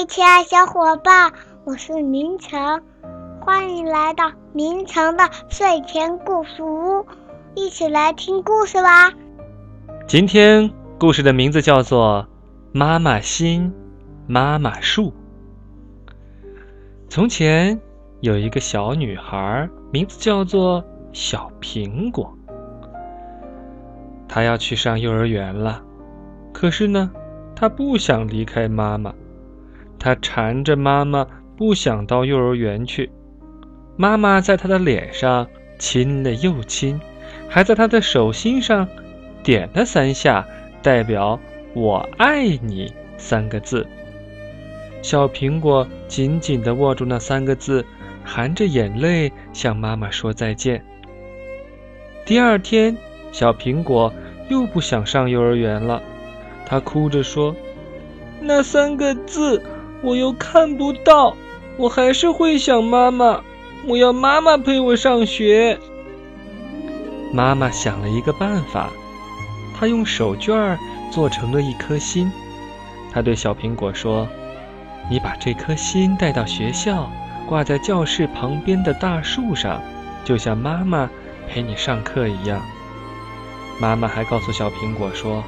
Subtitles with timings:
[0.00, 1.30] 嘿，亲爱小伙伴，
[1.64, 2.80] 我是明成，
[3.42, 7.04] 欢迎来到明成的睡前故事屋，
[7.54, 9.12] 一起来听故事吧。
[10.06, 12.26] 今天故事的名字叫做
[12.72, 13.74] 《妈妈心，
[14.26, 15.08] 妈妈树》。
[17.10, 17.78] 从前
[18.20, 20.82] 有一个小女孩，名字叫做
[21.12, 22.34] 小苹果，
[24.26, 25.82] 她要去上幼儿园了，
[26.54, 27.10] 可是呢，
[27.54, 29.12] 她不想离开妈妈。
[30.00, 33.12] 他缠着妈妈，不想到幼儿园去。
[33.96, 35.46] 妈妈在他的脸上
[35.78, 36.98] 亲了又亲，
[37.50, 38.88] 还在他的手心上
[39.42, 40.46] 点了三下，
[40.80, 41.38] 代表
[41.76, 43.86] “我爱你”三个字。
[45.02, 47.84] 小苹果紧紧地握住那三个字，
[48.24, 50.82] 含着眼泪向妈妈说再见。
[52.24, 52.96] 第二天，
[53.32, 54.10] 小苹果
[54.48, 56.02] 又不想上幼儿园了，
[56.64, 57.54] 他哭着说
[58.40, 59.62] ：“那三个字。”
[60.02, 61.36] 我又看不到，
[61.76, 63.42] 我还是会想妈妈。
[63.86, 65.78] 我要妈妈陪我上学。
[67.32, 68.90] 妈妈想了一个办法，
[69.78, 70.76] 她用手绢
[71.10, 72.30] 做成了一颗心。
[73.12, 74.28] 她对小苹果说
[75.10, 77.10] ：“你把这颗心带到学校，
[77.48, 79.80] 挂在教室旁边的大树上，
[80.24, 81.08] 就像妈妈
[81.48, 82.60] 陪你上课一样。”
[83.80, 85.42] 妈妈还告诉小苹果说：“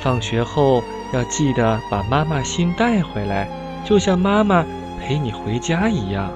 [0.00, 0.82] 放学后
[1.14, 3.48] 要记得把妈妈心带回来。”
[3.84, 4.64] 就像妈妈
[4.98, 6.32] 陪你回家一样。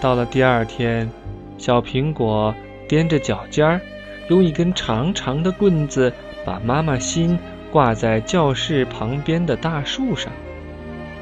[0.00, 1.10] 到了第二天，
[1.58, 2.54] 小苹果
[2.88, 3.80] 踮着脚尖儿，
[4.28, 6.12] 用一根长长的棍子
[6.46, 7.38] 把妈妈心
[7.72, 10.32] 挂在教室旁边的大树上。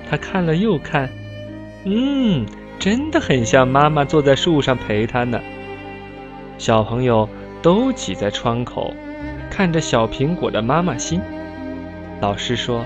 [0.09, 1.09] 他看了又看，
[1.85, 2.47] 嗯，
[2.79, 5.41] 真的很像妈妈坐在树上陪他呢。
[6.59, 7.29] 小朋友
[7.63, 8.95] 都挤在窗口，
[9.51, 11.21] 看着小苹果的妈妈心。
[12.21, 12.85] 老师说。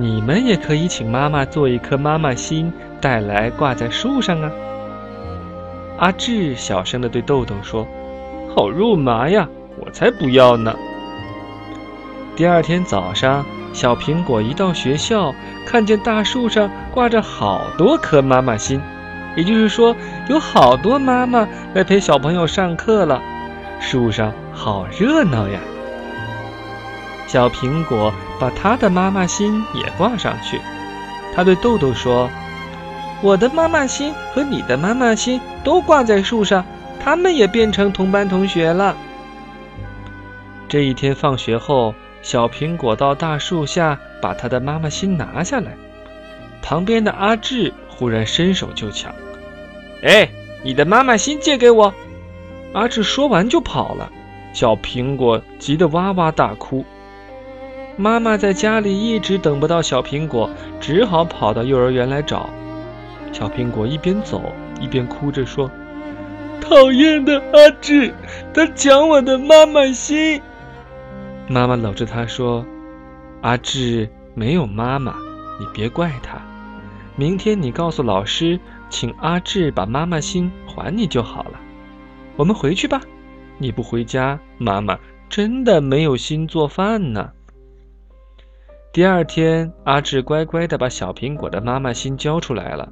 [0.00, 4.50] 你们也可以请妈妈做一颗妈妈心，带来挂在树上啊。
[5.98, 7.86] 阿志小声地对豆豆说
[8.56, 9.46] ：“好肉麻呀，
[9.78, 10.74] 我才不要呢。”
[12.34, 13.44] 第二天早上，
[13.74, 15.34] 小苹果一到学校，
[15.66, 18.80] 看见大树上挂着好多颗妈妈心，
[19.36, 19.94] 也就是说，
[20.30, 23.20] 有好多妈妈来陪小朋友上课了。
[23.78, 25.60] 树上好热闹呀！
[27.30, 30.60] 小苹果把他的妈妈心也挂上去，
[31.32, 32.28] 他对豆豆说
[33.22, 36.66] ：“我的妈妈心和你的妈妈心都挂在树上，
[36.98, 38.96] 他们也变成同班同学了。”
[40.68, 45.76] 这一天放学后，小苹果到大树下把他的妈妈心拿下来，
[46.60, 49.14] 旁边的阿志忽然伸手就抢
[50.02, 50.28] ：“哎，
[50.64, 51.94] 你的妈妈心借给我！”
[52.74, 54.10] 阿志说完就跑了，
[54.52, 56.84] 小苹果急得哇哇大哭。
[58.00, 60.48] 妈妈在家里一直等不到小苹果，
[60.80, 62.48] 只好跑到幼儿园来找。
[63.30, 64.42] 小苹果一边走
[64.80, 65.70] 一边哭着说
[66.62, 68.14] ：“讨厌的阿志，
[68.54, 70.40] 他抢我的妈妈心。”
[71.46, 72.64] 妈妈搂着他说
[73.42, 75.14] ：“阿志没有妈妈，
[75.60, 76.40] 你别怪他。
[77.16, 81.60] 明天你告诉老师，请阿志把妈妈心还你就好了。
[82.36, 82.98] 我们回去吧。
[83.58, 87.32] 你不回家，妈妈真的没有心做饭呢。”
[88.92, 92.88] 第二天，阿志乖乖地把小苹果的妈妈心交出来了。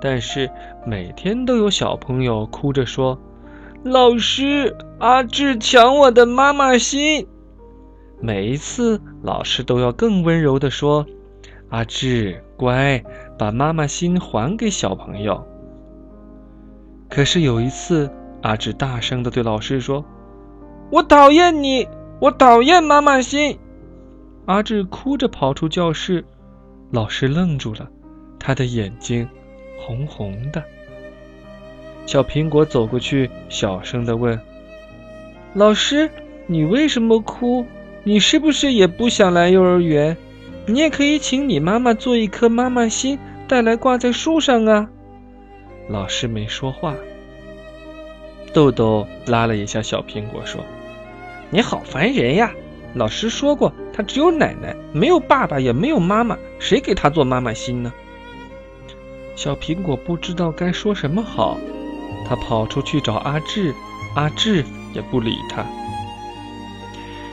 [0.00, 0.50] 但是
[0.86, 3.18] 每天都有小朋友哭着说
[3.84, 7.28] ：“老师，阿志抢我的妈妈心。”
[8.18, 11.04] 每一次，老师都要更温柔地说
[11.68, 13.04] ：“阿志，乖，
[13.38, 15.46] 把妈妈心还给小朋友。”
[17.10, 18.10] 可是有一次，
[18.40, 20.02] 阿志大声地对老师说
[20.90, 21.86] ：“我讨厌你，
[22.20, 23.58] 我讨厌妈妈心。”
[24.50, 26.24] 阿志哭着跑出教室，
[26.90, 27.88] 老师愣住了，
[28.36, 29.28] 他的眼睛
[29.78, 30.60] 红红的。
[32.04, 34.40] 小苹果走过去，小声的问
[35.54, 36.10] ：“老师，
[36.48, 37.64] 你为什么哭？
[38.02, 40.16] 你是不是也不想来幼儿园？
[40.66, 44.90] 你也可以请你妈妈做一颗妈妈心，带来挂在树上啊。”
[45.88, 46.96] 老师没说话。
[48.52, 50.60] 豆豆拉了一下小苹果，说
[51.50, 52.50] ：“你好烦人呀！”
[52.94, 57.92] 老师说过，他只有奶奶，没有爸爸，也没有妈妈，谁给他做妈妈心呢？
[59.36, 61.58] 小苹果不知道该说什么好，
[62.26, 63.74] 他跑出去找阿志，
[64.14, 64.64] 阿志
[64.94, 65.66] 也不理他。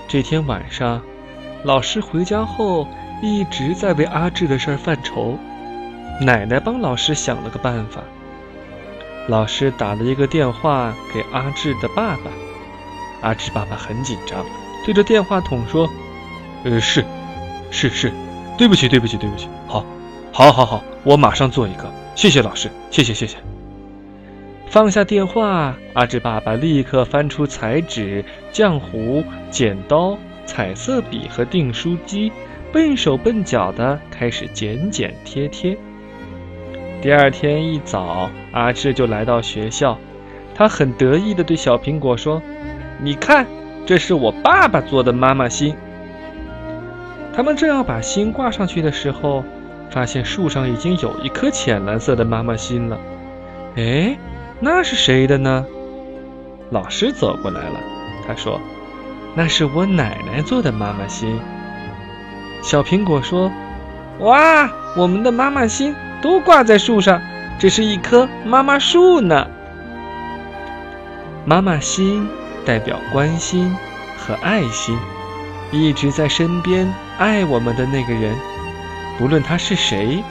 [0.10, 1.02] 这天晚上，
[1.64, 2.86] 老师回家后
[3.22, 5.40] 一直在为阿志的事儿犯愁。
[6.20, 8.02] 奶奶帮老师想了个办法，
[9.30, 12.24] 老师打了一个电话给阿志的爸爸，
[13.22, 14.46] 阿志爸爸很紧张。
[14.86, 15.90] 对着电话筒说
[16.64, 17.04] ：“呃，是，
[17.72, 18.12] 是是，
[18.58, 19.48] 对不起，对不起，对不起。
[19.68, 19.86] 好，
[20.32, 21.92] 好，好，好，我马上做一个。
[22.16, 23.38] 谢谢老师，谢谢，谢谢。
[24.70, 32.32] 放下电话，阿志爸爸立刻翻出彩纸、浆糊、剪刀、彩色笔和订书机，
[32.74, 35.78] 笨手笨脚的开始剪剪贴贴。
[37.02, 39.98] 第二天一早，阿志就来到学校，
[40.54, 42.42] 他很得意的对小苹果说
[43.02, 43.46] ：“你看，
[43.86, 45.76] 这是我爸爸做的妈妈心。”
[47.38, 49.44] 他们正要把心挂上去的时候，
[49.92, 52.98] 发现树上已经有一颗浅蓝色的妈妈心了。
[53.76, 54.18] 哎，
[54.60, 55.64] 那是谁的呢？
[56.72, 57.80] 老师走过来了，
[58.28, 58.60] 他说
[59.38, 61.40] ：“那是我奶奶做的妈妈心。”
[62.64, 63.52] 小苹果说
[64.22, 65.94] ：“哇，我们的妈妈心！”
[66.24, 67.22] 都挂在树上，
[67.60, 69.48] 这是一棵妈妈树呢。
[71.46, 72.28] 妈妈心
[72.66, 73.78] 代表关心
[74.18, 74.98] 和爱心，
[75.72, 78.36] 一直在身边爱我们的那个人，
[79.18, 80.24] 不论他是谁，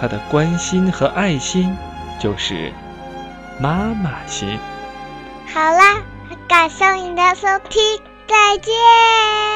[0.00, 1.76] 他的关心和爱心
[2.20, 2.72] 就是
[3.58, 4.58] 妈妈心。
[5.52, 6.02] 好啦，
[6.48, 7.80] 感谢你的收听，
[8.26, 9.53] 再见。